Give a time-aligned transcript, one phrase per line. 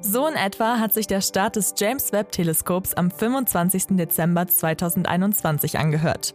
[0.00, 3.96] So in etwa hat sich der Start des James Webb Teleskops am 25.
[3.96, 6.34] Dezember 2021 angehört.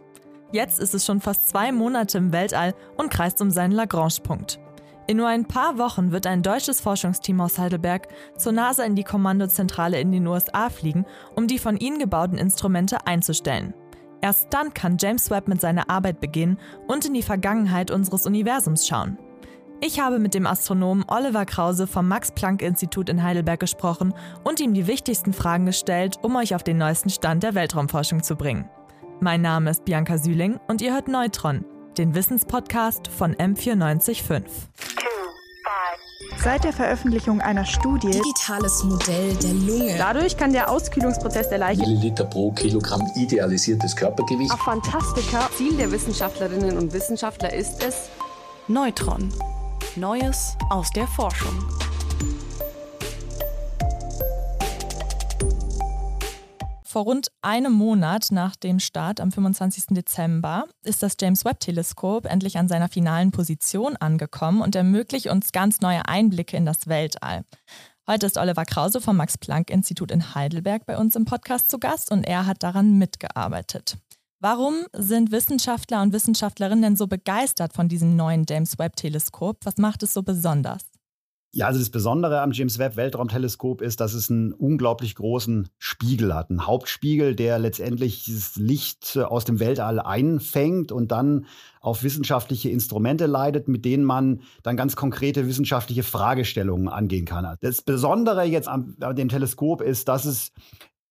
[0.52, 4.58] Jetzt ist es schon fast zwei Monate im Weltall und kreist um seinen Lagrange-Punkt.
[5.06, 9.04] In nur ein paar Wochen wird ein deutsches Forschungsteam aus Heidelberg zur NASA in die
[9.04, 13.72] Kommandozentrale in den USA fliegen, um die von ihnen gebauten Instrumente einzustellen.
[14.20, 18.86] Erst dann kann James Webb mit seiner Arbeit beginnen und in die Vergangenheit unseres Universums
[18.86, 19.16] schauen.
[19.82, 24.12] Ich habe mit dem Astronomen Oliver Krause vom Max-Planck-Institut in Heidelberg gesprochen
[24.44, 28.36] und ihm die wichtigsten Fragen gestellt, um euch auf den neuesten Stand der Weltraumforschung zu
[28.36, 28.68] bringen.
[29.20, 31.64] Mein Name ist Bianca Sühling und ihr hört Neutron,
[31.96, 34.42] den Wissenspodcast von M945.
[36.44, 39.94] Seit der Veröffentlichung einer Studie Digitales Modell der Lunge.
[39.96, 44.52] Dadurch kann der Auskühlungsprozess der Leiche Milliliter pro Kilogramm idealisiertes Körpergewicht.
[44.58, 48.10] Fantastika Ziel der Wissenschaftlerinnen und Wissenschaftler ist es,
[48.68, 49.32] Neutron.
[49.96, 51.68] Neues aus der Forschung.
[56.84, 59.86] Vor rund einem Monat nach dem Start am 25.
[59.90, 65.80] Dezember ist das James Webb-Teleskop endlich an seiner finalen Position angekommen und ermöglicht uns ganz
[65.80, 67.44] neue Einblicke in das Weltall.
[68.06, 72.22] Heute ist Oliver Krause vom Max-Planck-Institut in Heidelberg bei uns im Podcast zu Gast und
[72.22, 73.96] er hat daran mitgearbeitet.
[74.42, 79.58] Warum sind Wissenschaftler und Wissenschaftlerinnen denn so begeistert von diesem neuen James Webb-Teleskop?
[79.64, 80.80] Was macht es so besonders?
[81.52, 86.32] Ja, also das Besondere am James Webb Weltraumteleskop ist, dass es einen unglaublich großen Spiegel
[86.32, 86.48] hat.
[86.48, 91.44] Einen Hauptspiegel, der letztendlich das Licht aus dem Weltall einfängt und dann
[91.82, 97.56] auf wissenschaftliche Instrumente leitet, mit denen man dann ganz konkrete wissenschaftliche Fragestellungen angehen kann.
[97.60, 100.52] Das Besondere jetzt am, an dem Teleskop ist, dass es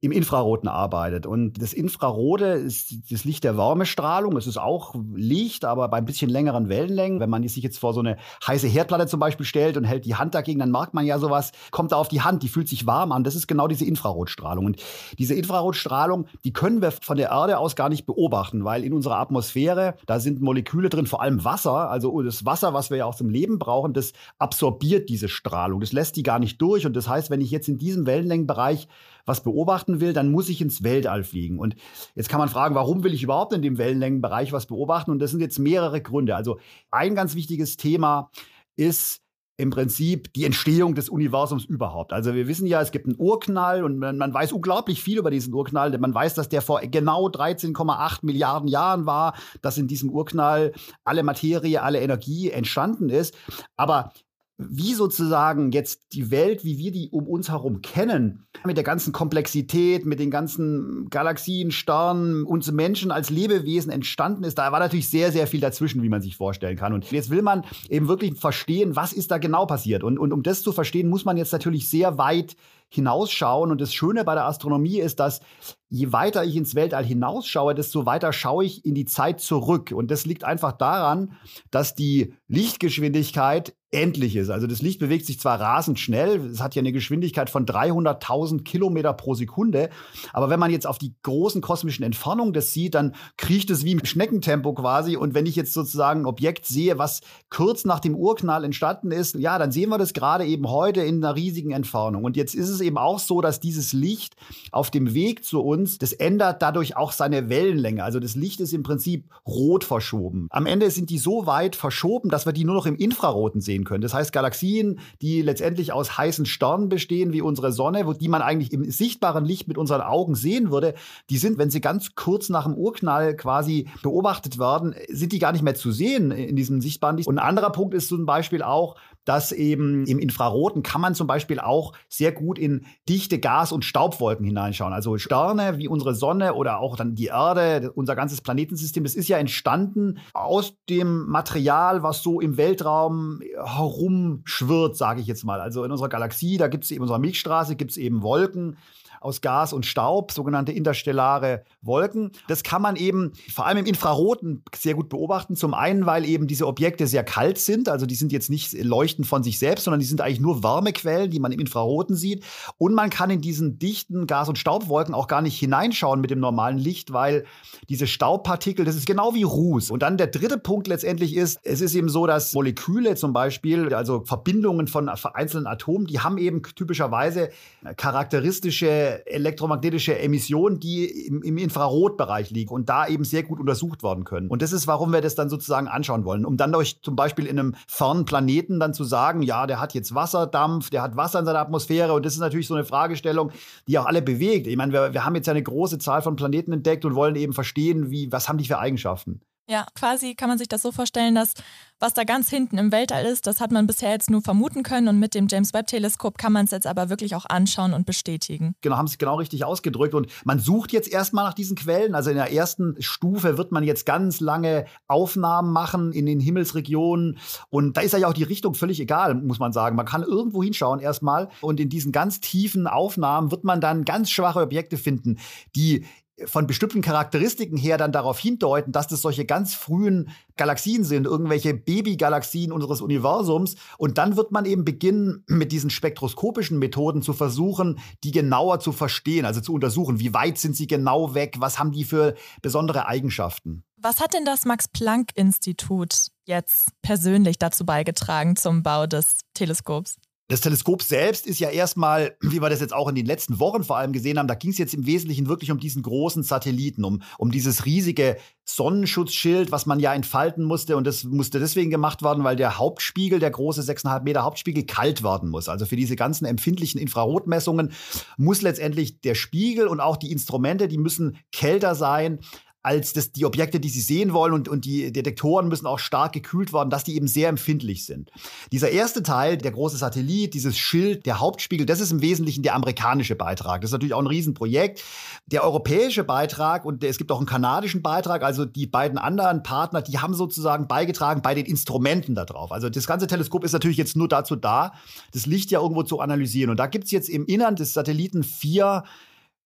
[0.02, 1.26] im Infraroten arbeitet.
[1.26, 4.38] Und das Infrarote ist das Licht der Wärmestrahlung.
[4.38, 7.20] Es ist auch Licht, aber bei ein bisschen längeren Wellenlängen.
[7.20, 8.16] Wenn man sich jetzt vor so eine
[8.48, 11.52] heiße Herdplatte zum Beispiel stellt und hält die Hand dagegen, dann merkt man ja sowas,
[11.72, 13.26] kommt da auf die Hand, die fühlt sich warm an.
[13.26, 14.66] Das ist genau diese Infrarotstrahlung.
[14.66, 14.82] Und
[15.18, 19.18] diese Infrarotstrahlung, die können wir von der Erde aus gar nicht beobachten, weil in unserer
[19.18, 21.90] Atmosphäre, da sind Moleküle drin, vor allem Wasser.
[21.90, 25.82] Also das Wasser, was wir ja auch zum Leben brauchen, das absorbiert diese Strahlung.
[25.82, 26.86] Das lässt die gar nicht durch.
[26.86, 28.88] Und das heißt, wenn ich jetzt in diesem Wellenlängenbereich
[29.30, 31.60] was beobachten will, dann muss ich ins Weltall fliegen.
[31.60, 31.76] Und
[32.16, 35.12] jetzt kann man fragen, warum will ich überhaupt in dem Wellenlängenbereich was beobachten?
[35.12, 36.36] Und das sind jetzt mehrere Gründe.
[36.36, 36.60] Also
[36.92, 38.30] ein ganz wichtiges Thema
[38.76, 39.22] ist,
[39.60, 42.14] im Prinzip die Entstehung des Universums überhaupt.
[42.14, 45.32] Also wir wissen ja, es gibt einen Urknall und man, man weiß unglaublich viel über
[45.32, 45.98] diesen Urknall.
[45.98, 50.72] Man weiß, dass der vor genau 13,8 Milliarden Jahren war, dass in diesem Urknall
[51.04, 53.36] alle Materie, alle Energie entstanden ist.
[53.76, 54.14] Aber
[54.62, 59.14] wie sozusagen jetzt die Welt, wie wir die um uns herum kennen, mit der ganzen
[59.14, 65.10] Komplexität, mit den ganzen Galaxien, Sternen, uns Menschen als Lebewesen entstanden ist, da war natürlich
[65.10, 66.92] sehr, sehr viel dazwischen, wie man sich vorstellen kann.
[66.92, 70.04] Und jetzt will man eben wirklich verstehen, was ist da genau passiert.
[70.04, 72.58] Und, und um das zu verstehen, muss man jetzt natürlich sehr weit
[72.90, 73.72] hinausschauen.
[73.72, 75.42] Und das Schöne bei der Astronomie ist, dass
[75.90, 79.92] je weiter ich ins Weltall hinausschaue, desto weiter schaue ich in die Zeit zurück.
[79.94, 81.34] Und das liegt einfach daran,
[81.72, 84.52] dass die Lichtgeschwindigkeit endlich ist.
[84.52, 88.64] Also das Licht bewegt sich zwar rasend schnell, es hat ja eine Geschwindigkeit von 300.000
[88.64, 89.90] Kilometer pro Sekunde,
[90.32, 93.94] aber wenn man jetzt auf die großen kosmischen Entfernungen das sieht, dann kriecht es wie
[93.94, 95.18] im Schneckentempo quasi.
[95.18, 99.36] Und wenn ich jetzt sozusagen ein Objekt sehe, was kurz nach dem Urknall entstanden ist,
[99.36, 102.26] ja, dann sehen wir das gerade eben heute in einer riesigen Entfernung.
[102.26, 104.36] Und jetzt ist es eben auch so, dass dieses Licht
[104.72, 108.04] auf dem Weg zu uns, das ändert dadurch auch seine Wellenlänge.
[108.04, 110.48] Also das Licht ist im Prinzip rot verschoben.
[110.52, 113.84] Am Ende sind die so weit verschoben, dass wir die nur noch im Infraroten sehen
[113.84, 114.02] können.
[114.02, 118.42] Das heißt, Galaxien, die letztendlich aus heißen Sternen bestehen, wie unsere Sonne, wo die man
[118.42, 120.94] eigentlich im sichtbaren Licht mit unseren Augen sehen würde,
[121.30, 125.52] die sind, wenn sie ganz kurz nach dem Urknall quasi beobachtet werden, sind die gar
[125.52, 127.28] nicht mehr zu sehen in diesem sichtbaren Licht.
[127.28, 128.96] Und ein anderer Punkt ist zum Beispiel auch,
[129.30, 133.86] dass eben im Infraroten kann man zum Beispiel auch sehr gut in dichte Gas- und
[133.86, 134.92] Staubwolken hineinschauen.
[134.92, 139.28] Also Sterne wie unsere Sonne oder auch dann die Erde, unser ganzes Planetensystem, das ist
[139.28, 145.62] ja entstanden aus dem Material, was so im Weltraum herumschwirrt, sage ich jetzt mal.
[145.62, 148.78] Also in unserer Galaxie, da gibt es eben unserer Milchstraße, gibt es eben Wolken
[149.22, 152.32] aus Gas und Staub, sogenannte interstellare Wolken.
[152.48, 155.56] Das kann man eben vor allem im Infraroten sehr gut beobachten.
[155.56, 159.26] Zum einen, weil eben diese Objekte sehr kalt sind, also die sind jetzt nicht leuchten
[159.26, 162.44] von sich selbst, sondern die sind eigentlich nur Wärmequellen, die man im Infraroten sieht.
[162.78, 166.40] Und man kann in diesen dichten Gas- und Staubwolken auch gar nicht hineinschauen mit dem
[166.40, 167.46] normalen Licht, weil
[167.90, 169.92] diese Staubpartikel, das ist genau wie Ruß.
[169.92, 173.94] Und dann der dritte Punkt letztendlich ist, es ist eben so, dass Moleküle zum Beispiel,
[173.94, 177.50] also Verbindungen von einzelnen Atomen, die haben eben typischerweise
[177.98, 184.24] charakteristische elektromagnetische Emissionen, die im, im Infrarotbereich liegen und da eben sehr gut untersucht werden
[184.24, 184.48] können.
[184.48, 187.46] Und das ist, warum wir das dann sozusagen anschauen wollen, um dann durch zum Beispiel
[187.46, 191.40] in einem fernen Planeten dann zu sagen, ja, der hat jetzt Wasserdampf, der hat Wasser
[191.40, 193.52] in seiner Atmosphäre und das ist natürlich so eine Fragestellung,
[193.88, 194.68] die auch alle bewegt.
[194.68, 197.54] Ich meine, wir, wir haben jetzt eine große Zahl von Planeten entdeckt und wollen eben
[197.54, 199.42] verstehen, wie, was haben die für Eigenschaften.
[199.70, 201.54] Ja, quasi kann man sich das so vorstellen, dass
[202.00, 205.08] was da ganz hinten im Weltall ist, das hat man bisher jetzt nur vermuten können
[205.10, 208.08] und mit dem James Webb Teleskop kann man es jetzt aber wirklich auch anschauen und
[208.08, 208.74] bestätigen.
[208.82, 212.16] Genau, haben es genau richtig ausgedrückt und man sucht jetzt erstmal nach diesen Quellen.
[212.16, 217.38] Also in der ersten Stufe wird man jetzt ganz lange Aufnahmen machen in den Himmelsregionen
[217.70, 219.96] und da ist ja auch die Richtung völlig egal, muss man sagen.
[219.96, 224.32] Man kann irgendwo hinschauen erstmal und in diesen ganz tiefen Aufnahmen wird man dann ganz
[224.32, 225.38] schwache Objekte finden,
[225.76, 226.06] die
[226.46, 231.74] von bestimmten Charakteristiken her dann darauf hindeuten, dass das solche ganz frühen Galaxien sind, irgendwelche
[231.74, 233.76] Babygalaxien unseres Universums.
[233.98, 238.92] Und dann wird man eben beginnen, mit diesen spektroskopischen Methoden zu versuchen, die genauer zu
[238.92, 243.08] verstehen, also zu untersuchen, wie weit sind sie genau weg, was haben die für besondere
[243.08, 243.84] Eigenschaften.
[243.98, 250.16] Was hat denn das Max-Planck-Institut jetzt persönlich dazu beigetragen zum Bau des Teleskops?
[250.50, 253.84] Das Teleskop selbst ist ja erstmal, wie wir das jetzt auch in den letzten Wochen
[253.84, 257.06] vor allem gesehen haben, da ging es jetzt im Wesentlichen wirklich um diesen großen Satelliten,
[257.06, 260.98] um, um dieses riesige Sonnenschutzschild, was man ja entfalten musste.
[260.98, 265.22] Und das musste deswegen gemacht werden, weil der Hauptspiegel, der große 6,5 Meter Hauptspiegel, kalt
[265.22, 265.70] werden muss.
[265.70, 267.92] Also für diese ganzen empfindlichen Infrarotmessungen
[268.38, 272.40] muss letztendlich der Spiegel und auch die Instrumente, die müssen kälter sein
[272.90, 276.34] als das, die Objekte, die sie sehen wollen und, und die Detektoren müssen auch stark
[276.34, 278.32] gekühlt werden, dass die eben sehr empfindlich sind.
[278.72, 282.74] Dieser erste Teil, der große Satellit, dieses Schild, der Hauptspiegel, das ist im Wesentlichen der
[282.74, 283.82] amerikanische Beitrag.
[283.82, 285.04] Das ist natürlich auch ein Riesenprojekt.
[285.46, 290.02] Der europäische Beitrag und es gibt auch einen kanadischen Beitrag, also die beiden anderen Partner,
[290.02, 292.72] die haben sozusagen beigetragen bei den Instrumenten da drauf.
[292.72, 294.94] Also das ganze Teleskop ist natürlich jetzt nur dazu da,
[295.32, 296.72] das Licht ja irgendwo zu analysieren.
[296.72, 299.04] Und da gibt es jetzt im Innern des Satelliten vier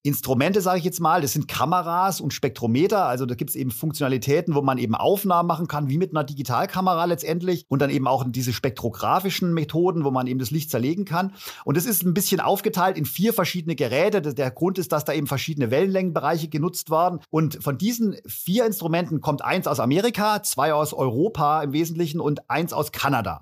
[0.06, 3.06] Instrumente, sage ich jetzt mal, das sind Kameras und Spektrometer.
[3.06, 6.26] Also da gibt es eben Funktionalitäten, wo man eben Aufnahmen machen kann, wie mit einer
[6.26, 7.66] Digitalkamera letztendlich.
[7.70, 11.34] Und dann eben auch diese spektrografischen Methoden, wo man eben das Licht zerlegen kann.
[11.64, 14.22] Und es ist ein bisschen aufgeteilt in vier verschiedene Geräte.
[14.22, 17.22] Der Grund ist, dass da eben verschiedene Wellenlängenbereiche genutzt werden.
[17.30, 22.50] Und von diesen vier Instrumenten kommt eins aus Amerika, zwei aus Europa im Wesentlichen und
[22.50, 23.42] eins aus Kanada.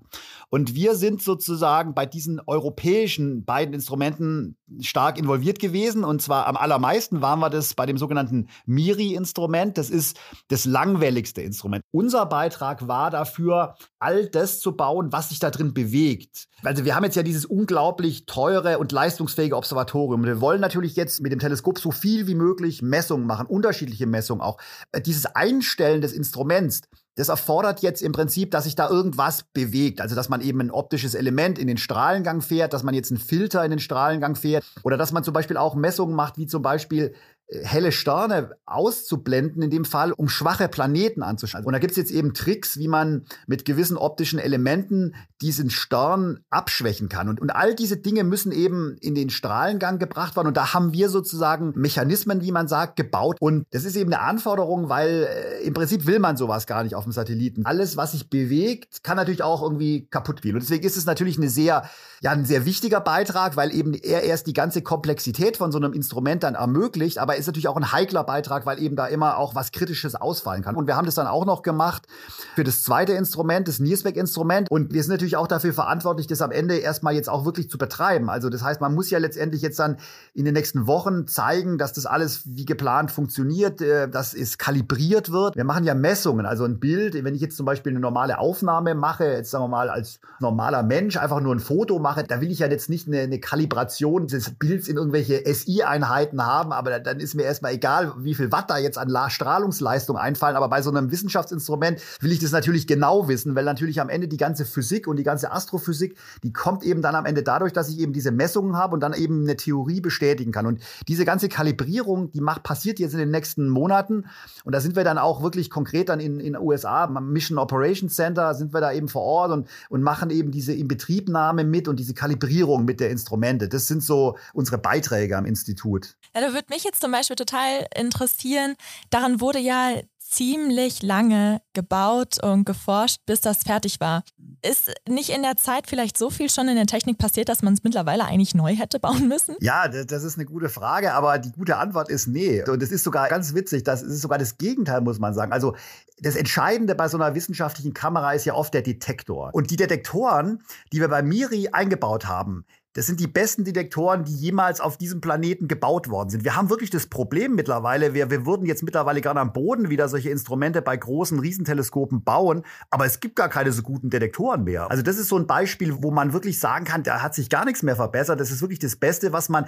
[0.50, 6.04] Und wir sind sozusagen bei diesen europäischen beiden Instrumenten stark involviert gewesen.
[6.04, 9.78] Und zwar am allermeisten waren wir das bei dem sogenannten MIRI-Instrument.
[9.78, 10.20] Das ist
[10.50, 11.82] das langwelligste Instrument.
[11.92, 16.48] Unser Beitrag war dafür, all das zu bauen, was sich da drin bewegt.
[16.64, 20.26] Also wir haben jetzt ja dieses unglaublich teure und leistungsfähige Observatorium.
[20.26, 24.42] Wir wollen natürlich jetzt mit dem Teleskop so viel wie möglich Messungen machen, unterschiedliche Messungen
[24.42, 24.58] auch.
[25.06, 26.82] Dieses Einstellen des Instruments,
[27.16, 30.02] das erfordert jetzt im Prinzip, dass sich da irgendwas bewegt.
[30.02, 33.20] Also, dass man eben ein optisches Element in den Strahlengang fährt, dass man jetzt einen
[33.20, 36.62] Filter in den Strahlengang fährt oder dass man zum Beispiel auch Messungen macht, wie zum
[36.62, 37.14] Beispiel
[37.52, 41.66] helle Sterne auszublenden, in dem Fall, um schwache Planeten anzuschauen.
[41.66, 46.40] Und da gibt es jetzt eben Tricks, wie man mit gewissen optischen Elementen diesen Stern
[46.50, 47.28] abschwächen kann.
[47.28, 50.48] Und, und all diese Dinge müssen eben in den Strahlengang gebracht werden.
[50.48, 53.38] Und da haben wir sozusagen Mechanismen, wie man sagt, gebaut.
[53.40, 56.96] Und das ist eben eine Anforderung, weil äh, im Prinzip will man sowas gar nicht
[56.96, 57.66] auf dem Satelliten.
[57.66, 60.56] Alles, was sich bewegt, kann natürlich auch irgendwie kaputt gehen.
[60.56, 61.84] Und deswegen ist es natürlich eine sehr,
[62.22, 65.94] ja, ein sehr wichtiger Beitrag, weil eben er erst die ganze Komplexität von so einem
[65.94, 67.18] Instrument dann ermöglicht.
[67.18, 70.64] Aber ist natürlich auch ein heikler Beitrag, weil eben da immer auch was Kritisches ausfallen
[70.64, 70.76] kann.
[70.76, 72.08] Und wir haben das dann auch noch gemacht
[72.56, 74.70] für das zweite Instrument, das Niersbeck-Instrument.
[74.70, 77.78] Und wir sind natürlich auch dafür verantwortlich, das am Ende erstmal jetzt auch wirklich zu
[77.78, 78.30] betreiben.
[78.30, 79.98] Also das heißt, man muss ja letztendlich jetzt dann
[80.34, 85.32] in den nächsten Wochen zeigen, dass das alles wie geplant funktioniert, äh, dass es kalibriert
[85.32, 85.56] wird.
[85.56, 88.96] Wir machen ja Messungen, also ein Bild, wenn ich jetzt zum Beispiel eine normale Aufnahme
[88.96, 92.52] mache, jetzt sagen wir mal als normaler Mensch einfach nur ein Foto mache, da will
[92.52, 97.20] ich ja jetzt nicht eine, eine Kalibration des Bilds in irgendwelche SI-Einheiten haben, aber dann
[97.20, 100.82] ist ist mir erstmal egal, wie viel Watt da jetzt an Strahlungsleistung einfallen, aber bei
[100.82, 104.66] so einem Wissenschaftsinstrument will ich das natürlich genau wissen, weil natürlich am Ende die ganze
[104.66, 108.12] Physik und die ganze Astrophysik, die kommt eben dann am Ende dadurch, dass ich eben
[108.12, 110.66] diese Messungen habe und dann eben eine Theorie bestätigen kann.
[110.66, 114.26] Und diese ganze Kalibrierung, die macht, passiert jetzt in den nächsten Monaten.
[114.66, 118.54] Und da sind wir dann auch wirklich konkret dann in den USA, Mission Operations Center,
[118.56, 122.14] sind wir da eben vor Ort und, und machen eben diese Inbetriebnahme mit und diese
[122.14, 123.70] Kalibrierung mit der Instrumente.
[123.70, 126.18] Das sind so unsere Beiträge am Institut.
[126.36, 128.76] Ja, da würde mich jetzt zum Beispiel Beispiel total interessieren.
[129.10, 134.24] Daran wurde ja ziemlich lange gebaut und geforscht, bis das fertig war.
[134.62, 137.74] Ist nicht in der Zeit vielleicht so viel schon in der Technik passiert, dass man
[137.74, 139.56] es mittlerweile eigentlich neu hätte bauen müssen?
[139.60, 142.64] Ja, das ist eine gute Frage, aber die gute Antwort ist nee.
[142.64, 145.52] Und es ist sogar ganz witzig, das ist sogar das Gegenteil, muss man sagen.
[145.52, 145.76] Also
[146.20, 149.50] das Entscheidende bei so einer wissenschaftlichen Kamera ist ja oft der Detektor.
[149.54, 150.64] Und die Detektoren,
[150.94, 155.22] die wir bei Miri eingebaut haben, das sind die besten Detektoren, die jemals auf diesem
[155.22, 156.44] Planeten gebaut worden sind.
[156.44, 160.10] Wir haben wirklich das Problem mittlerweile, wir, wir würden jetzt mittlerweile gerne am Boden wieder
[160.10, 164.92] solche Instrumente bei großen Riesenteleskopen bauen, aber es gibt gar keine so guten Detektoren mehr.
[164.92, 167.64] Also das ist so ein Beispiel, wo man wirklich sagen kann, da hat sich gar
[167.64, 168.40] nichts mehr verbessert.
[168.40, 169.68] Das ist wirklich das Beste, was man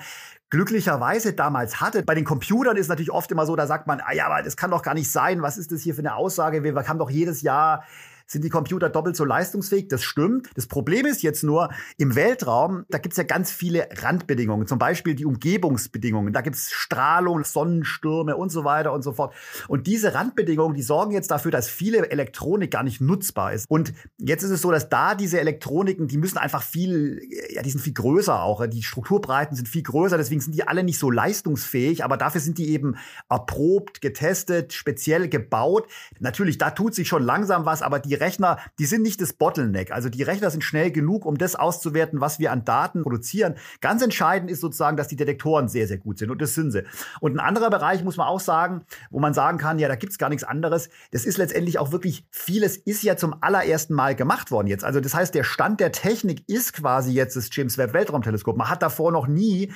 [0.50, 2.04] glücklicherweise damals hatte.
[2.04, 4.58] Bei den Computern ist natürlich oft immer so, da sagt man, ah ja, aber das
[4.58, 5.42] kann doch gar nicht sein.
[5.42, 6.64] Was ist das hier für eine Aussage?
[6.64, 7.86] Wir haben doch jedes Jahr
[8.26, 9.88] sind die Computer doppelt so leistungsfähig.
[9.88, 10.50] Das stimmt.
[10.56, 14.68] Das Problem ist jetzt nur, im Weltraum, da gibt es ja ganz viele Randbedingungen.
[14.68, 16.34] Zum Beispiel die Umgebungsbedingungen.
[16.34, 19.34] Da gibt es Strahlung, Sonnenstürme und so weiter und so fort.
[19.68, 23.70] Und diese Randbedingungen, die sorgen jetzt dafür, dass viele Elektronik gar nicht nutzbar ist.
[23.70, 27.70] Und jetzt ist es so, dass da diese Elektroniken, die müssen einfach viel, ja, die
[27.70, 28.66] sind viel größer auch.
[28.68, 30.18] Die Strukturbreiten sind viel größer.
[30.18, 32.04] Deswegen sind die alle nicht so leistungsfähig.
[32.04, 32.96] Aber dafür sind die eben
[33.30, 35.88] erprobt, getestet, speziell gebaut.
[36.20, 39.34] Natürlich, da tut sich schon langsam was, aber die die Rechner, die sind nicht das
[39.34, 39.92] Bottleneck.
[39.92, 43.56] Also die Rechner sind schnell genug, um das auszuwerten, was wir an Daten produzieren.
[43.82, 46.30] Ganz entscheidend ist sozusagen, dass die Detektoren sehr, sehr gut sind.
[46.30, 46.84] Und das sind sie.
[47.22, 50.12] Und ein anderer Bereich muss man auch sagen, wo man sagen kann, ja, da gibt
[50.12, 50.90] es gar nichts anderes.
[51.12, 54.84] Das ist letztendlich auch wirklich, vieles ist ja zum allerersten Mal gemacht worden jetzt.
[54.84, 58.58] Also das heißt, der Stand der Technik ist quasi jetzt das James Webb Weltraumteleskop.
[58.58, 59.74] Man hat davor noch nie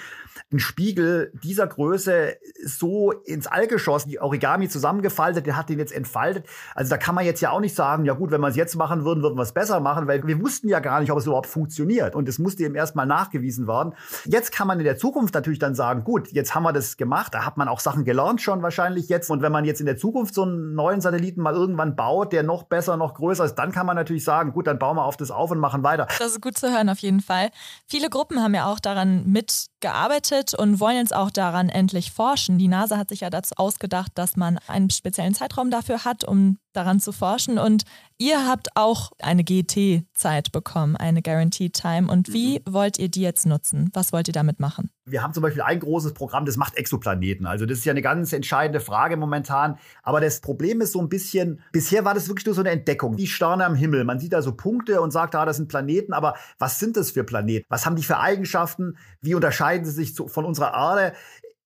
[0.52, 5.92] einen Spiegel dieser Größe so ins All geschossen, die Origami zusammengefaltet, der hat den jetzt
[5.92, 6.46] entfaltet.
[6.76, 8.56] Also da kann man jetzt ja auch nicht sagen, ja gut, gut, wenn wir es
[8.56, 11.18] jetzt machen würden, würden wir es besser machen, weil wir wussten ja gar nicht, ob
[11.18, 12.16] es überhaupt funktioniert.
[12.16, 13.94] Und es musste eben erstmal nachgewiesen werden.
[14.26, 17.34] Jetzt kann man in der Zukunft natürlich dann sagen, gut, jetzt haben wir das gemacht,
[17.34, 19.30] da hat man auch Sachen gelernt schon wahrscheinlich jetzt.
[19.30, 22.44] Und wenn man jetzt in der Zukunft so einen neuen Satelliten mal irgendwann baut, der
[22.44, 25.18] noch besser, noch größer ist, dann kann man natürlich sagen, gut, dann bauen wir auf
[25.18, 26.08] das auf und machen weiter.
[26.20, 27.50] Das ist gut zu hören auf jeden Fall.
[27.88, 32.58] Viele Gruppen haben ja auch daran mitgearbeitet und wollen jetzt auch daran endlich forschen.
[32.58, 36.58] Die NASA hat sich ja dazu ausgedacht, dass man einen speziellen Zeitraum dafür hat, um
[36.78, 37.58] daran zu forschen.
[37.58, 37.84] Und
[38.18, 42.12] ihr habt auch eine GT-Zeit bekommen, eine Guaranteed Time.
[42.12, 42.74] Und wie mhm.
[42.74, 43.90] wollt ihr die jetzt nutzen?
[43.94, 44.90] Was wollt ihr damit machen?
[45.06, 47.46] Wir haben zum Beispiel ein großes Programm, das macht Exoplaneten.
[47.46, 49.78] Also das ist ja eine ganz entscheidende Frage momentan.
[50.04, 53.16] Aber das Problem ist so ein bisschen, bisher war das wirklich nur so eine Entdeckung.
[53.16, 54.04] Die Sterne am Himmel.
[54.04, 56.14] Man sieht da so Punkte und sagt, ah, das sind Planeten.
[56.14, 57.66] Aber was sind das für Planeten?
[57.70, 58.98] Was haben die für Eigenschaften?
[59.22, 61.14] Wie unterscheiden sie sich zu, von unserer Erde?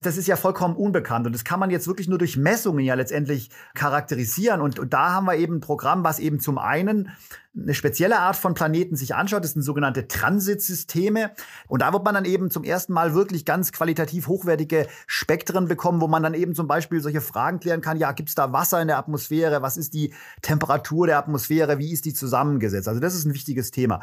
[0.02, 2.94] Das ist ja vollkommen unbekannt und das kann man jetzt wirklich nur durch Messungen ja
[2.94, 4.60] letztendlich charakterisieren.
[4.60, 7.10] Und, und da haben wir eben ein Programm, was eben zum einen
[7.54, 9.44] eine spezielle Art von Planeten sich anschaut.
[9.44, 11.32] Das sind sogenannte Transitsysteme.
[11.68, 16.00] Und da wird man dann eben zum ersten Mal wirklich ganz qualitativ hochwertige Spektren bekommen,
[16.00, 17.98] wo man dann eben zum Beispiel solche Fragen klären kann.
[17.98, 19.62] Ja, gibt es da Wasser in der Atmosphäre?
[19.62, 21.78] Was ist die Temperatur der Atmosphäre?
[21.78, 22.88] Wie ist die zusammengesetzt?
[22.88, 24.00] Also das ist ein wichtiges Thema.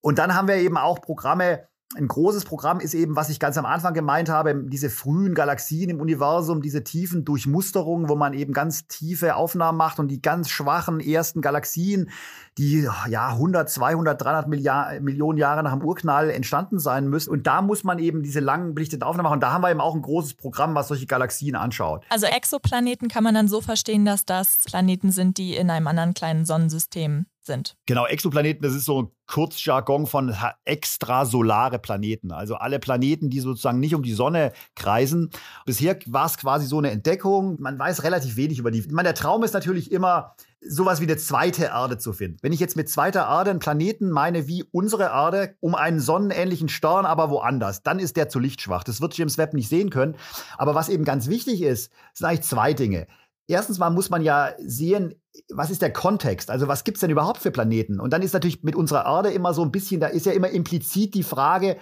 [0.00, 3.56] Und dann haben wir eben auch Programme, ein großes Programm ist eben, was ich ganz
[3.56, 8.52] am Anfang gemeint habe, diese frühen Galaxien im Universum, diese tiefen Durchmusterungen, wo man eben
[8.52, 12.10] ganz tiefe Aufnahmen macht und die ganz schwachen ersten Galaxien,
[12.58, 17.30] die ja 100, 200, 300 Milliard, Millionen Jahre nach dem Urknall entstanden sein müssen.
[17.30, 19.34] Und da muss man eben diese langen belichteten Aufnahmen machen.
[19.34, 22.04] Und da haben wir eben auch ein großes Programm, was solche Galaxien anschaut.
[22.10, 26.14] Also Exoplaneten kann man dann so verstehen, dass das Planeten sind, die in einem anderen
[26.14, 27.76] kleinen Sonnensystem sind.
[27.86, 30.34] Genau, Exoplaneten, das ist so ein Kurzjargon von
[30.64, 32.32] extrasolare Planeten.
[32.32, 35.30] Also alle Planeten, die sozusagen nicht um die Sonne kreisen.
[35.64, 37.60] Bisher war es quasi so eine Entdeckung.
[37.60, 38.80] Man weiß relativ wenig über die.
[38.80, 40.34] Ich meine, der Traum ist natürlich immer,
[40.66, 42.38] sowas wie eine zweite Erde zu finden.
[42.42, 46.68] Wenn ich jetzt mit zweiter Erde einen Planeten meine wie unsere Erde, um einen sonnenähnlichen
[46.68, 48.84] Stern, aber woanders, dann ist der zu lichtschwach.
[48.84, 50.16] Das wird James Webb nicht sehen können.
[50.56, 53.06] Aber was eben ganz wichtig ist, sind eigentlich zwei Dinge.
[53.46, 55.14] Erstens mal muss man ja sehen,
[55.48, 56.50] was ist der Kontext?
[56.50, 58.00] Also was gibt's denn überhaupt für Planeten?
[58.00, 60.48] Und dann ist natürlich mit unserer Erde immer so ein bisschen, da ist ja immer
[60.48, 61.76] implizit die Frage,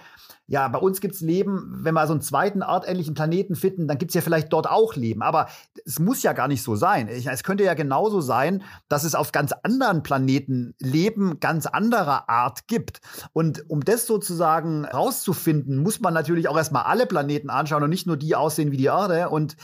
[0.47, 4.13] ja, bei uns gibt's Leben, wenn wir so einen zweiten artähnlichen Planeten finden, dann gibt's
[4.13, 5.21] ja vielleicht dort auch Leben.
[5.21, 5.47] Aber
[5.85, 7.07] es muss ja gar nicht so sein.
[7.07, 12.67] Es könnte ja genauso sein, dass es auf ganz anderen Planeten Leben ganz anderer Art
[12.67, 12.99] gibt.
[13.31, 18.07] Und um das sozusagen rauszufinden, muss man natürlich auch erstmal alle Planeten anschauen und nicht
[18.07, 19.29] nur die aussehen wie die Erde.
[19.29, 19.55] Und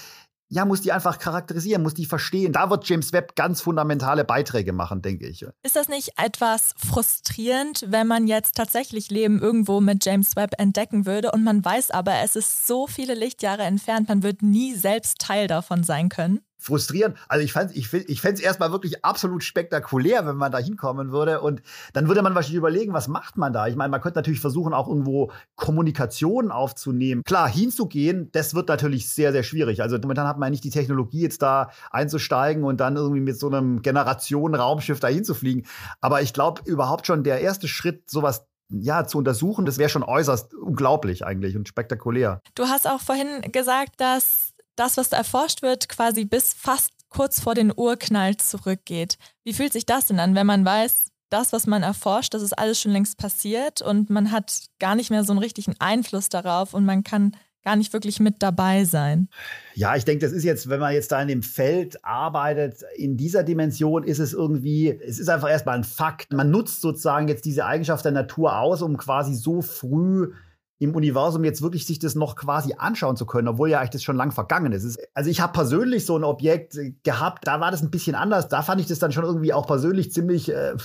[0.50, 2.54] ja, muss die einfach charakterisieren, muss die verstehen.
[2.54, 5.46] Da wird James Webb ganz fundamentale Beiträge machen, denke ich.
[5.64, 11.06] Ist das nicht etwas frustrierend, wenn man jetzt tatsächlich Leben irgendwo mit James Webb entdecken
[11.06, 15.20] würde und man weiß aber, es ist so viele Lichtjahre entfernt, man wird nie selbst
[15.20, 16.40] Teil davon sein können?
[16.60, 17.18] Frustrierend.
[17.28, 21.12] Also ich fand ich, ich fände es erstmal wirklich absolut spektakulär, wenn man da hinkommen
[21.12, 21.42] würde.
[21.42, 21.62] Und
[21.94, 23.68] dann würde man wahrscheinlich überlegen, was macht man da?
[23.68, 27.24] Ich meine, man könnte natürlich versuchen, auch irgendwo Kommunikation aufzunehmen.
[27.24, 29.82] Klar, hinzugehen, das wird natürlich sehr, sehr schwierig.
[29.82, 33.40] Also momentan hat man ja nicht die Technologie, jetzt da einzusteigen und dann irgendwie mit
[33.40, 35.66] so einem Generation-Raumschiff da hinzufliegen.
[36.02, 40.04] Aber ich glaube, überhaupt schon der erste Schritt, sowas ja, zu untersuchen, das wäre schon
[40.04, 42.42] äußerst unglaublich eigentlich und spektakulär.
[42.56, 44.49] Du hast auch vorhin gesagt, dass
[44.80, 49.18] das, was da erforscht wird, quasi bis fast kurz vor den Urknall zurückgeht.
[49.44, 52.58] Wie fühlt sich das denn an, wenn man weiß, das, was man erforscht, das ist
[52.58, 56.74] alles schon längst passiert und man hat gar nicht mehr so einen richtigen Einfluss darauf
[56.74, 59.28] und man kann gar nicht wirklich mit dabei sein.
[59.76, 63.18] Ja, ich denke, das ist jetzt, wenn man jetzt da in dem Feld arbeitet, in
[63.18, 66.32] dieser Dimension ist es irgendwie, es ist einfach erstmal ein Fakt.
[66.32, 70.32] Man nutzt sozusagen jetzt diese Eigenschaft der Natur aus, um quasi so früh
[70.80, 74.04] im Universum jetzt wirklich sich das noch quasi anschauen zu können, obwohl ja eigentlich das
[74.04, 74.98] schon lang vergangen ist.
[75.14, 78.48] Also ich habe persönlich so ein Objekt gehabt, da war das ein bisschen anders.
[78.48, 80.76] Da fand ich das dann schon irgendwie auch persönlich ziemlich, äh,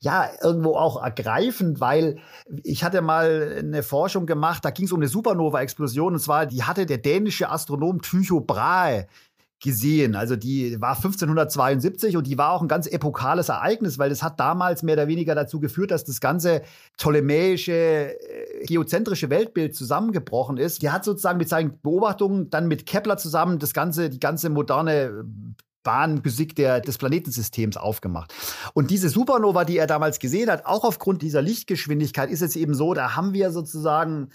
[0.00, 2.18] ja, irgendwo auch ergreifend, weil
[2.64, 6.64] ich hatte mal eine Forschung gemacht, da ging es um eine Supernova-Explosion und zwar, die
[6.64, 9.06] hatte der dänische Astronom Tycho Brahe
[9.64, 10.14] gesehen.
[10.14, 14.38] Also die war 1572 und die war auch ein ganz epokales Ereignis, weil das hat
[14.38, 16.62] damals mehr oder weniger dazu geführt, dass das ganze
[16.98, 20.82] ptolemäische, äh, geozentrische Weltbild zusammengebrochen ist.
[20.82, 25.24] Die hat sozusagen mit seinen Beobachtungen dann mit Kepler zusammen das ganze, die ganze moderne
[25.84, 28.34] Bahnphysik der, des Planetensystems aufgemacht.
[28.72, 32.74] Und diese Supernova, die er damals gesehen hat, auch aufgrund dieser Lichtgeschwindigkeit, ist jetzt eben
[32.74, 34.30] so, da haben wir sozusagen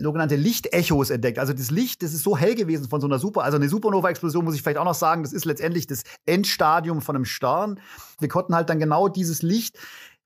[0.00, 1.38] sogenannte Lichtechos entdeckt.
[1.38, 4.44] Also das Licht, das ist so hell gewesen von so einer Super, also eine Supernova-Explosion
[4.44, 7.80] muss ich vielleicht auch noch sagen, das ist letztendlich das Endstadium von einem Stern.
[8.18, 9.76] Wir konnten halt dann genau dieses Licht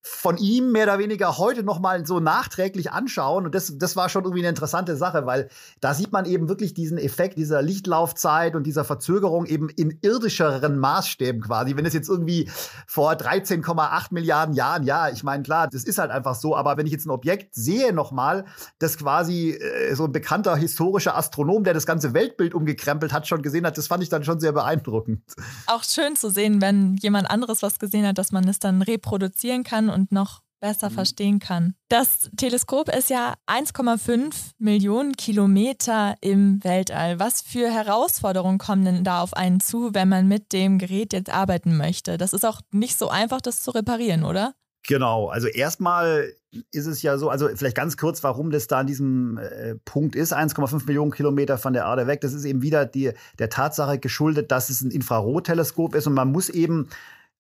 [0.03, 3.47] von ihm mehr oder weniger heute noch mal so nachträglich anschauen.
[3.47, 5.49] Und das, das war schon irgendwie eine interessante Sache, weil
[5.81, 10.79] da sieht man eben wirklich diesen Effekt dieser Lichtlaufzeit und dieser Verzögerung eben in irdischeren
[10.79, 11.77] Maßstäben quasi.
[11.77, 12.49] Wenn es jetzt irgendwie
[12.87, 16.57] vor 13,8 Milliarden Jahren, ja, ich meine, klar, das ist halt einfach so.
[16.57, 18.45] Aber wenn ich jetzt ein Objekt sehe noch mal,
[18.79, 23.43] das quasi äh, so ein bekannter historischer Astronom, der das ganze Weltbild umgekrempelt hat, schon
[23.43, 25.23] gesehen hat, das fand ich dann schon sehr beeindruckend.
[25.67, 29.65] Auch schön zu sehen, wenn jemand anderes was gesehen hat, dass man es dann reproduzieren
[29.65, 30.95] kann und noch besser mhm.
[30.95, 31.75] verstehen kann.
[31.89, 37.21] Das Teleskop ist ja 1,5 Millionen Kilometer im Weltall.
[37.21, 41.31] Was für Herausforderungen kommen denn da auf einen zu, wenn man mit dem Gerät jetzt
[41.31, 42.19] arbeiten möchte?
[42.19, 44.55] Das ist auch nicht so einfach, das zu reparieren, oder?
[44.87, 46.33] Genau, also erstmal
[46.73, 50.17] ist es ja so, also vielleicht ganz kurz, warum das da an diesem äh, Punkt
[50.17, 52.23] ist, 1,5 Millionen Kilometer von der Erde weg.
[52.23, 56.33] Das ist eben wieder die, der Tatsache geschuldet, dass es ein Infrarotteleskop ist und man
[56.33, 56.89] muss eben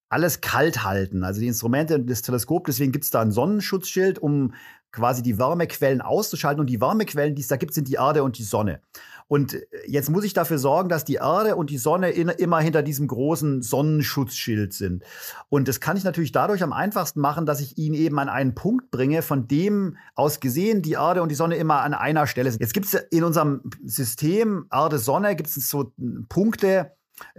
[0.09, 1.25] alles kalt halten.
[1.25, 4.55] Also die Instrumente des Teleskops, deswegen gibt es da ein Sonnenschutzschild, um
[4.91, 6.61] quasi die Wärmequellen auszuschalten.
[6.61, 8.81] Und die Wärmequellen, die es da gibt, sind die Erde und die Sonne.
[9.29, 12.61] Und äh, jetzt muss ich dafür sorgen, dass die Erde und die Sonne in, immer
[12.61, 15.05] hinter diesem großen Sonnenschutzschild sind.
[15.51, 18.55] Und das kann ich natürlich dadurch am einfachsten machen, dass ich ihn eben an einen
[18.55, 22.51] Punkt bringe, von dem aus gesehen die Erde und die Sonne immer an einer Stelle
[22.51, 22.61] sind.
[22.61, 25.93] Jetzt gibt es in unserem System Erde-Sonne gibt es so
[26.29, 26.98] Punkte, äh,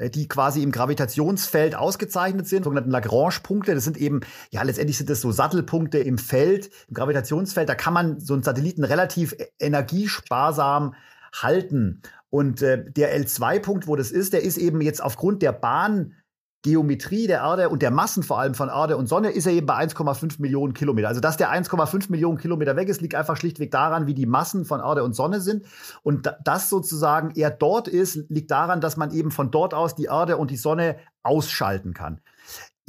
[0.09, 3.75] die quasi im Gravitationsfeld ausgezeichnet sind, sogenannten Lagrange-Punkte.
[3.75, 7.69] Das sind eben, ja, letztendlich sind das so Sattelpunkte im Feld, im Gravitationsfeld.
[7.69, 10.95] Da kann man so einen Satelliten relativ e-, energiesparsam
[11.33, 12.01] halten.
[12.29, 16.15] Und äh, der L2-Punkt, wo das ist, der ist eben jetzt aufgrund der Bahn
[16.61, 19.65] Geometrie der Erde und der Massen vor allem von Erde und Sonne ist er eben
[19.65, 21.07] bei 1,5 Millionen Kilometer.
[21.07, 24.65] Also dass der 1,5 Millionen Kilometer weg ist, liegt einfach schlichtweg daran, wie die Massen
[24.65, 25.65] von Erde und Sonne sind.
[26.03, 30.05] Und das sozusagen er dort ist, liegt daran, dass man eben von dort aus die
[30.05, 32.19] Erde und die Sonne ausschalten kann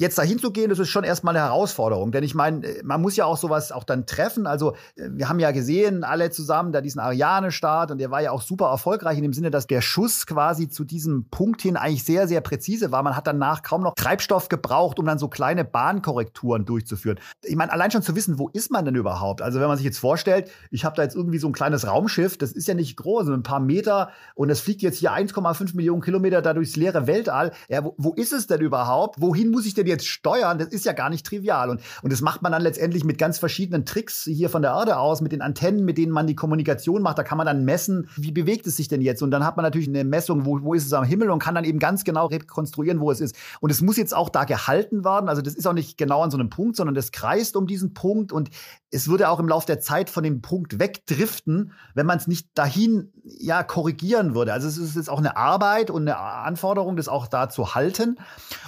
[0.01, 2.11] jetzt dahin zu gehen, das ist schon erstmal eine Herausforderung.
[2.11, 4.47] Denn ich meine, äh, man muss ja auch sowas auch dann treffen.
[4.47, 8.33] Also, äh, wir haben ja gesehen, alle zusammen, da diesen Ariane-Start und der war ja
[8.33, 12.05] auch super erfolgreich in dem Sinne, dass der Schuss quasi zu diesem Punkt hin eigentlich
[12.05, 13.03] sehr, sehr präzise war.
[13.03, 17.21] Man hat danach kaum noch Treibstoff gebraucht, um dann so kleine Bahnkorrekturen durchzuführen.
[17.43, 19.43] Ich meine, allein schon zu wissen, wo ist man denn überhaupt?
[19.43, 22.39] Also, wenn man sich jetzt vorstellt, ich habe da jetzt irgendwie so ein kleines Raumschiff,
[22.39, 26.01] das ist ja nicht groß, ein paar Meter und es fliegt jetzt hier 1,5 Millionen
[26.01, 27.53] Kilometer da durchs leere Weltall.
[27.69, 29.21] Ja, wo, wo ist es denn überhaupt?
[29.21, 31.71] Wohin muss ich denn jetzt steuern, das ist ja gar nicht trivial.
[31.71, 34.97] Und, und das macht man dann letztendlich mit ganz verschiedenen Tricks hier von der Erde
[34.99, 37.19] aus, mit den Antennen, mit denen man die Kommunikation macht.
[37.19, 39.23] Da kann man dann messen, wie bewegt es sich denn jetzt?
[39.23, 41.55] Und dann hat man natürlich eine Messung, wo, wo ist es am Himmel und kann
[41.55, 43.37] dann eben ganz genau rekonstruieren, wo es ist.
[43.61, 45.29] Und es muss jetzt auch da gehalten werden.
[45.29, 47.95] Also das ist auch nicht genau an so einem Punkt, sondern das kreist um diesen
[47.95, 48.33] Punkt.
[48.33, 48.51] Und
[48.91, 52.49] es würde auch im Laufe der Zeit von dem Punkt wegdriften, wenn man es nicht
[52.55, 54.53] dahin ja korrigieren würde.
[54.53, 58.17] Also es ist jetzt auch eine Arbeit und eine Anforderung, das auch da zu halten.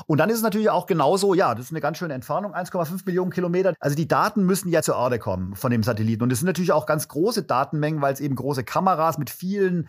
[0.07, 3.03] Und dann ist es natürlich auch genauso, ja, das ist eine ganz schöne Entfernung, 1,5
[3.05, 3.75] Millionen Kilometer.
[3.81, 6.23] Also die Daten müssen ja zur Erde kommen von dem Satelliten.
[6.23, 9.89] Und das sind natürlich auch ganz große Datenmengen, weil es eben große Kameras mit vielen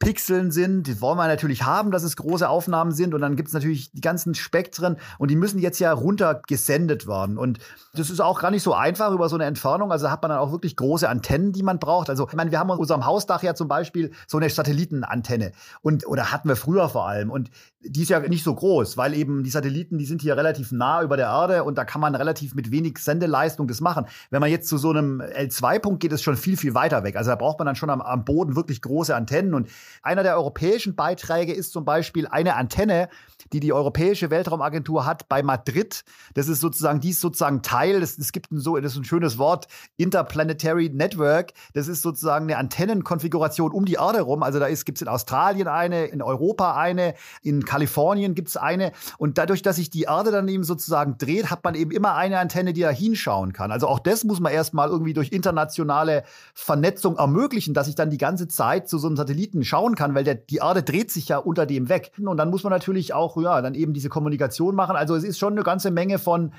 [0.00, 0.88] Pixeln sind.
[0.88, 3.14] Die wollen wir natürlich haben, dass es große Aufnahmen sind.
[3.14, 7.38] Und dann gibt es natürlich die ganzen Spektren und die müssen jetzt ja runtergesendet werden.
[7.38, 7.58] Und
[7.94, 9.92] das ist auch gar nicht so einfach über so eine Entfernung.
[9.92, 12.10] Also hat man dann auch wirklich große Antennen, die man braucht.
[12.10, 15.52] Also ich meine, wir haben in unserem Hausdach ja zum Beispiel so eine Satellitenantenne.
[15.82, 17.30] Und, oder hatten wir früher vor allem.
[17.30, 17.50] Und
[17.86, 21.02] die ist ja nicht so groß, weil eben die Satelliten, die sind hier relativ nah
[21.02, 24.06] über der Erde und da kann man relativ mit wenig Sendeleistung das machen.
[24.30, 27.16] Wenn man jetzt zu so einem L2-Punkt geht, ist schon viel, viel weiter weg.
[27.16, 29.54] Also da braucht man dann schon am, am Boden wirklich große Antennen.
[29.54, 29.68] Und
[30.02, 33.08] einer der europäischen Beiträge ist zum Beispiel eine Antenne,
[33.52, 36.04] die die Europäische Weltraumagentur hat bei Madrid.
[36.34, 39.04] Das ist sozusagen, die ist sozusagen Teil, es, es gibt ein so, das ist ein
[39.04, 41.52] schönes Wort, Interplanetary Network.
[41.74, 44.42] Das ist sozusagen eine Antennenkonfiguration um die Erde rum.
[44.42, 48.92] Also da gibt es in Australien eine, in Europa eine, in Kalifornien gibt es eine.
[49.18, 52.38] Und dadurch, dass sich die Erde dann eben sozusagen dreht, hat man eben immer eine
[52.38, 53.72] Antenne, die da hinschauen kann.
[53.72, 56.22] Also auch das muss man erstmal irgendwie durch internationale
[56.54, 60.22] Vernetzung ermöglichen, dass ich dann die ganze Zeit zu so einem Satelliten schauen kann, weil
[60.22, 62.12] der, die Erde dreht sich ja unter dem weg.
[62.24, 64.94] Und dann muss man natürlich auch ja, dann eben diese Kommunikation machen.
[64.94, 66.52] Also es ist schon eine ganze Menge von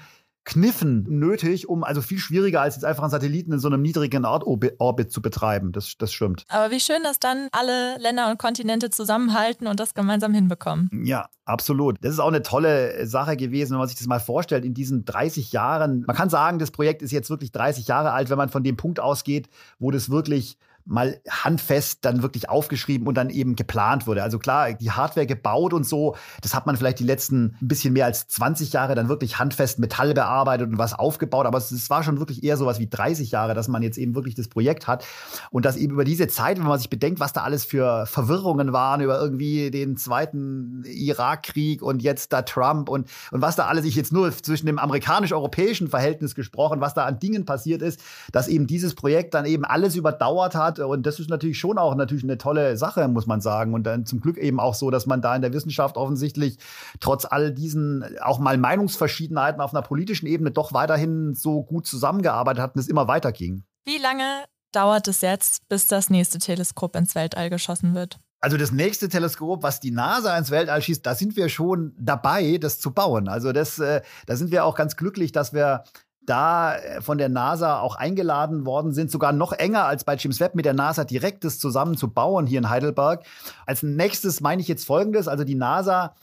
[0.45, 4.23] Kniffen nötig, um also viel schwieriger als jetzt einfach einen Satelliten in so einem niedrigen
[4.23, 5.71] Erdorbit zu betreiben.
[5.71, 6.45] Das, das stimmt.
[6.49, 10.89] Aber wie schön, dass dann alle Länder und Kontinente zusammenhalten und das gemeinsam hinbekommen.
[11.03, 11.97] Ja, absolut.
[12.01, 14.65] Das ist auch eine tolle Sache gewesen, wenn man sich das mal vorstellt.
[14.65, 18.29] In diesen 30 Jahren, man kann sagen, das Projekt ist jetzt wirklich 30 Jahre alt,
[18.29, 23.15] wenn man von dem Punkt ausgeht, wo das wirklich mal handfest dann wirklich aufgeschrieben und
[23.15, 24.21] dann eben geplant wurde.
[24.21, 27.93] Also klar, die Hardware gebaut und so, das hat man vielleicht die letzten ein bisschen
[27.93, 32.04] mehr als 20 Jahre dann wirklich handfest Metall bearbeitet und was aufgebaut, aber es, war
[32.04, 35.06] schon wirklich eher sowas wie 30 Jahre, dass man jetzt eben wirklich das Projekt hat
[35.50, 38.71] und dass eben über diese Zeit, wenn man sich bedenkt, was da alles für Verwirrungen
[38.71, 43.86] waren über irgendwie den zweiten Irakkrieg und jetzt da Trump und, und was da alles,
[43.86, 48.00] ich jetzt nur zwischen dem amerikanisch-europäischen Verhältnis gesprochen, was da an Dingen passiert ist,
[48.32, 50.85] dass eben dieses Projekt dann eben alles überdauert hat hat.
[50.85, 53.73] Und das ist natürlich schon auch natürlich eine tolle Sache, muss man sagen.
[53.73, 56.57] Und dann zum Glück eben auch so, dass man da in der Wissenschaft offensichtlich
[56.99, 62.61] trotz all diesen auch mal Meinungsverschiedenheiten auf einer politischen Ebene doch weiterhin so gut zusammengearbeitet
[62.61, 63.63] hat und es immer weiterging.
[63.85, 68.19] Wie lange dauert es jetzt, bis das nächste Teleskop ins Weltall geschossen wird?
[68.41, 72.59] Also das nächste Teleskop, was die NASA ins Weltall schießt, da sind wir schon dabei,
[72.59, 73.27] das zu bauen.
[73.27, 75.83] Also das, äh, da sind wir auch ganz glücklich, dass wir
[76.25, 80.39] da äh, von der NASA auch eingeladen worden sind, sogar noch enger als bei James
[80.39, 83.25] Webb mit der NASA direktes zusammen zu bauen hier in Heidelberg.
[83.65, 86.15] Als nächstes meine ich jetzt Folgendes, also die NASA,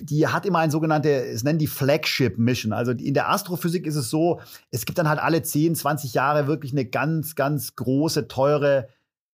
[0.00, 2.72] die hat immer ein sogenannte, es nennen die Flagship Mission.
[2.72, 6.46] Also in der Astrophysik ist es so, es gibt dann halt alle 10, 20 Jahre
[6.46, 8.88] wirklich eine ganz, ganz große, teure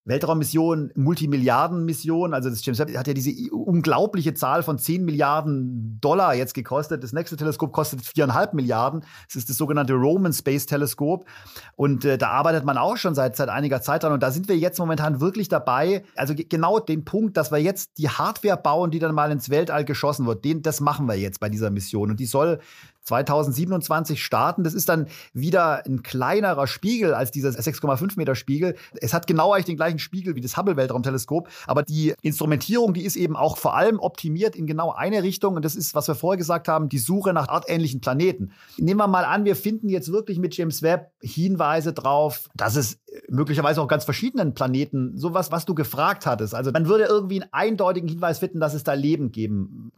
[0.06, 2.32] Weltraummission, Multimilliardenmission.
[2.32, 7.02] Also das James Webb hat ja diese unglaubliche Zahl von 10 Milliarden Dollar jetzt gekostet.
[7.02, 9.00] Das nächste Teleskop kostet viereinhalb Milliarden.
[9.26, 11.28] Das ist das sogenannte Roman Space Teleskop.
[11.74, 14.12] Und äh, da arbeitet man auch schon seit, seit einiger Zeit dran.
[14.12, 16.04] Und da sind wir jetzt momentan wirklich dabei.
[16.14, 19.84] Also genau den Punkt, dass wir jetzt die Hardware bauen, die dann mal ins Weltall
[19.84, 20.44] geschossen wird.
[20.44, 22.10] Den, das machen wir jetzt bei dieser Mission.
[22.10, 22.60] Und die soll
[23.06, 24.64] 2027 starten.
[24.64, 28.76] Das ist dann wieder ein kleinerer Spiegel als dieser 6,5 Meter Spiegel.
[29.00, 33.04] Es hat genau eigentlich den gleichen Spiegel wie das Hubble Weltraumteleskop, aber die Instrumentierung, die
[33.04, 36.14] ist eben auch vor allem optimiert in genau eine Richtung und das ist, was wir
[36.14, 38.52] vorher gesagt haben, die Suche nach artähnlichen Planeten.
[38.76, 42.98] Nehmen wir mal an, wir finden jetzt wirklich mit James Webb Hinweise drauf, dass es
[43.28, 46.54] möglicherweise auch ganz verschiedenen Planeten, sowas, was du gefragt hattest.
[46.54, 49.92] Also man würde irgendwie einen eindeutigen Hinweis finden, dass es da Leben geben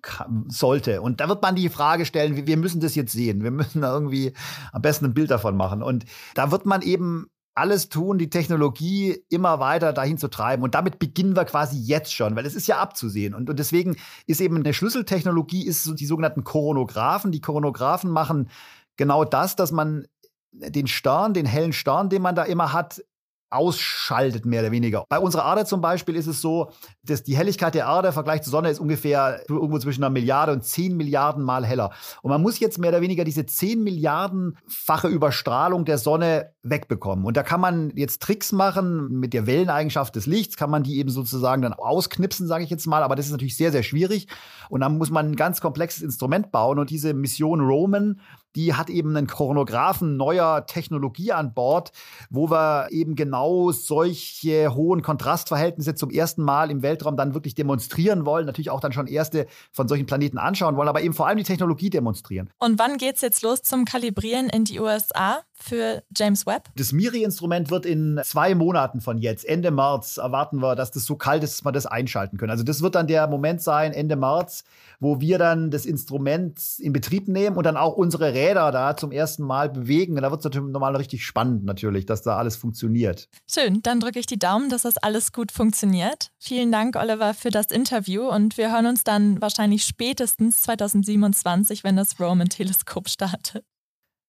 [0.48, 1.02] sollte.
[1.02, 3.42] Und da wird man die Frage stellen, wir müssen das jetzt sehen.
[3.42, 4.34] Wir müssen da irgendwie
[4.72, 5.82] am besten ein Bild davon machen.
[5.82, 10.62] Und da wird man eben alles tun, die Technologie immer weiter dahin zu treiben.
[10.62, 13.34] Und damit beginnen wir quasi jetzt schon, weil es ist ja abzusehen.
[13.34, 17.32] Und, und deswegen ist eben eine Schlüsseltechnologie ist so die sogenannten Koronographen.
[17.32, 18.48] Die Koronographen machen
[18.96, 20.06] genau das, dass man
[20.52, 23.02] den Stern, den hellen Stern, den man da immer hat,
[23.50, 25.04] ausschaltet, mehr oder weniger.
[25.08, 26.70] Bei unserer Erde zum Beispiel ist es so,
[27.02, 30.52] dass die Helligkeit der Erde im Vergleich zur Sonne ist ungefähr irgendwo zwischen einer Milliarde
[30.52, 31.90] und zehn Milliarden Mal heller.
[32.22, 37.24] Und man muss jetzt mehr oder weniger diese zehn Milliardenfache Überstrahlung der Sonne wegbekommen.
[37.24, 40.98] Und da kann man jetzt Tricks machen mit der Welleneigenschaft des Lichts, kann man die
[40.98, 43.02] eben sozusagen dann ausknipsen, sage ich jetzt mal.
[43.02, 44.28] Aber das ist natürlich sehr, sehr schwierig.
[44.68, 46.78] Und dann muss man ein ganz komplexes Instrument bauen.
[46.78, 48.20] Und diese Mission Roman,
[48.56, 51.92] die hat eben einen Chronographen neuer Technologie an Bord,
[52.30, 58.26] wo wir eben genau solche hohen Kontrastverhältnisse zum ersten Mal im Weltraum dann wirklich demonstrieren
[58.26, 58.46] wollen.
[58.46, 61.44] Natürlich auch dann schon erste von solchen Planeten anschauen wollen, aber eben vor allem die
[61.44, 62.50] Technologie demonstrieren.
[62.58, 65.42] Und wann geht es jetzt los zum Kalibrieren in die USA?
[65.60, 66.68] Für James Webb?
[66.76, 71.16] Das MIRI-Instrument wird in zwei Monaten von jetzt, Ende März, erwarten wir, dass das so
[71.16, 72.50] kalt ist, dass wir das einschalten können.
[72.50, 74.64] Also das wird dann der Moment sein, Ende März,
[75.00, 79.12] wo wir dann das Instrument in Betrieb nehmen und dann auch unsere Räder da zum
[79.12, 80.16] ersten Mal bewegen.
[80.16, 83.28] Und da wird es natürlich nochmal richtig spannend natürlich, dass da alles funktioniert.
[83.48, 86.30] Schön, dann drücke ich die Daumen, dass das alles gut funktioniert.
[86.38, 91.96] Vielen Dank, Oliver, für das Interview und wir hören uns dann wahrscheinlich spätestens 2027, wenn
[91.96, 93.64] das Roman-Teleskop startet.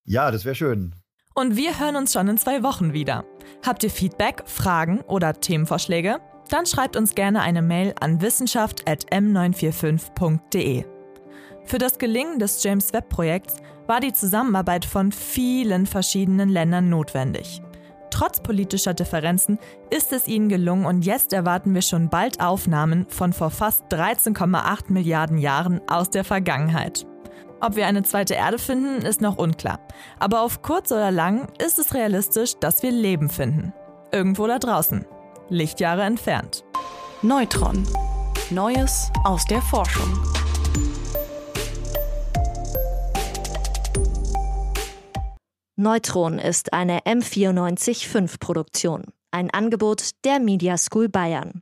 [0.05, 0.95] Ja, das wäre schön.
[1.39, 3.23] Und wir hören uns schon in zwei Wochen wieder.
[3.65, 6.17] Habt ihr Feedback, Fragen oder Themenvorschläge?
[6.49, 10.83] Dann schreibt uns gerne eine Mail an wissenschaft.m945.de.
[11.63, 13.55] Für das Gelingen des James Webb Projekts
[13.87, 17.61] war die Zusammenarbeit von vielen verschiedenen Ländern notwendig.
[18.11, 19.59] Trotz politischer Differenzen
[19.91, 24.91] ist es ihnen gelungen und jetzt erwarten wir schon bald Aufnahmen von vor fast 13,8
[24.91, 27.05] Milliarden Jahren aus der Vergangenheit.
[27.61, 29.79] Ob wir eine zweite Erde finden, ist noch unklar.
[30.17, 33.73] Aber auf kurz oder lang ist es realistisch, dass wir Leben finden.
[34.13, 35.05] Irgendwo da draußen.
[35.49, 36.63] Lichtjahre entfernt.
[37.21, 37.85] Neutron.
[38.49, 40.07] Neues aus der Forschung.
[45.75, 51.61] Neutron ist eine M945-Produktion, ein Angebot der Media School Bayern.